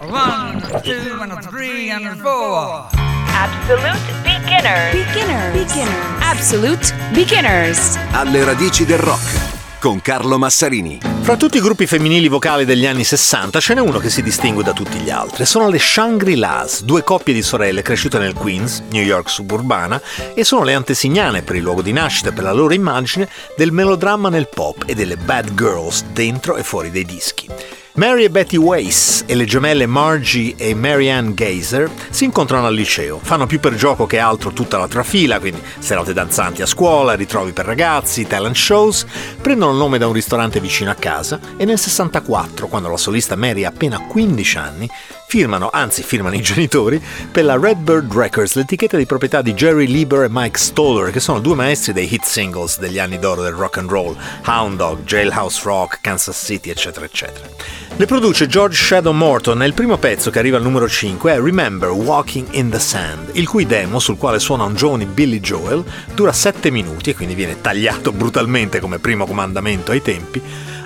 [0.00, 2.88] One, two, and three, and four.
[3.28, 4.92] Absolute beginners.
[4.92, 5.52] Beginners.
[5.52, 6.22] Beginners.
[6.22, 7.98] Absolute beginners.
[8.12, 10.98] Alle radici del rock con Carlo Massarini.
[11.20, 14.62] Fra tutti i gruppi femminili vocali degli anni 60 ce n'è uno che si distingue
[14.62, 15.44] da tutti gli altri.
[15.44, 20.00] Sono le Shangri-Las, due coppie di sorelle cresciute nel Queens, New York suburbana,
[20.34, 23.72] e sono le antesignane per il luogo di nascita e per la loro immagine del
[23.72, 27.46] melodramma nel pop e delle bad girls dentro e fuori dei dischi.
[27.98, 33.18] Mary e Betty Weiss e le gemelle Margie e Marianne Geyser si incontrano al liceo,
[33.20, 37.50] fanno più per gioco che altro tutta la trafila, quindi serate danzanti a scuola, ritrovi
[37.50, 39.04] per ragazzi, talent shows,
[39.42, 43.34] prendono il nome da un ristorante vicino a casa e nel 64, quando la solista
[43.34, 44.88] Mary ha appena 15 anni,
[45.28, 47.00] firmano, anzi firmano i genitori,
[47.30, 51.38] per la Redbird Records, l'etichetta di proprietà di Jerry Lieber e Mike Stoller, che sono
[51.38, 55.60] due maestri dei hit singles degli anni d'oro del rock and roll, Hound Dog, Jailhouse
[55.64, 57.46] Rock, Kansas City, eccetera, eccetera.
[57.94, 61.38] Le produce George Shadow Morton e il primo pezzo che arriva al numero 5 è
[61.38, 65.84] Remember Walking in the Sand, il cui demo, sul quale suona un giovane Billy Joel,
[66.14, 70.40] dura 7 minuti e quindi viene tagliato brutalmente come primo comandamento ai tempi,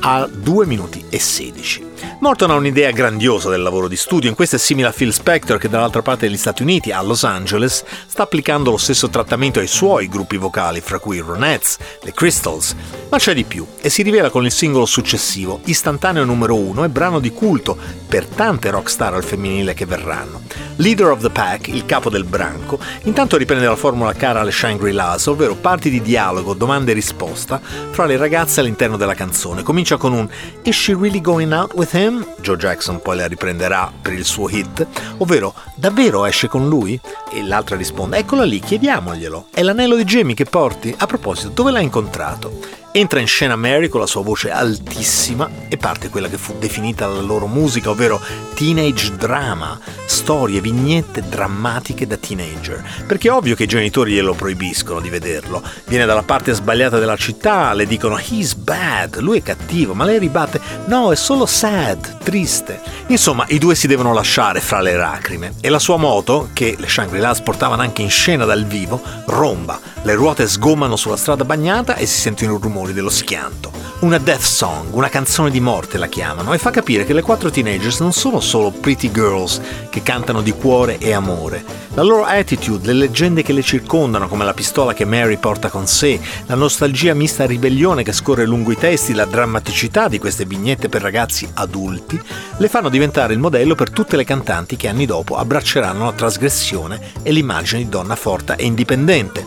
[0.00, 1.85] a 2 minuti e 16.
[2.20, 5.58] Morton ha un'idea grandiosa del lavoro di studio, in questo è simile a Phil Spector
[5.58, 9.66] che dall'altra parte degli Stati Uniti, a Los Angeles, sta applicando lo stesso trattamento ai
[9.66, 12.74] suoi gruppi vocali, fra cui i Ronettes, le Crystals,
[13.08, 16.88] ma c'è di più e si rivela con il singolo successivo, istantaneo numero 1 e
[16.88, 17.76] brano di culto
[18.08, 20.42] per tante rockstar al femminile che verranno.
[20.76, 25.26] Leader of the Pack, il capo del branco, intanto riprende la formula cara alle Shangri-Las,
[25.26, 29.62] ovvero parti di dialogo, domande e risposta fra le ragazze all'interno della canzone.
[29.62, 30.28] Comincia con un
[30.62, 32.26] Is she really going out with him?
[32.40, 34.86] Joe Jackson poi la riprenderà per il suo hit,
[35.18, 36.98] ovvero davvero esce con lui?
[37.32, 39.48] E l'altra risponde Eccola lì, chiediamoglielo.
[39.50, 40.94] È l'anello di Jamie che porti?
[40.96, 42.84] A proposito, dove l'hai incontrato?
[42.96, 47.06] Entra in scena Mary con la sua voce altissima e parte quella che fu definita
[47.06, 48.18] la loro musica, ovvero
[48.54, 52.82] teenage drama, storie, vignette drammatiche da teenager.
[53.06, 55.62] Perché è ovvio che i genitori glielo proibiscono di vederlo.
[55.84, 60.18] Viene dalla parte sbagliata della città, le dicono he's bad, lui è cattivo, ma lei
[60.18, 62.80] ribatte no, è solo sad, triste.
[63.08, 66.88] Insomma, i due si devono lasciare fra le lacrime e la sua moto, che le
[66.88, 69.78] Shangri-La portavano anche in scena dal vivo, romba.
[70.02, 72.54] Le ruote sgomano sulla strada bagnata e si sentono i
[72.86, 73.72] rumori dello schianto.
[73.98, 77.50] Una death song, una canzone di morte la chiamano, e fa capire che le quattro
[77.50, 79.60] teenagers non sono solo pretty girls
[79.90, 81.64] che cantano di cuore e amore.
[81.94, 85.86] La loro attitude, le leggende che le circondano, come la pistola che Mary porta con
[85.86, 90.44] sé, la nostalgia mista a ribellione che scorre lungo i testi, la drammaticità di queste
[90.44, 92.20] vignette per ragazzi adulti,
[92.58, 97.00] le fanno diventare il modello per tutte le cantanti che anni dopo abbracceranno la trasgressione
[97.22, 99.45] e l'immagine di donna forte e indipendente